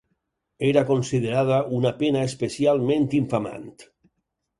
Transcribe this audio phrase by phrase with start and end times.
[0.69, 3.69] Era considerada una pena especialment infamant.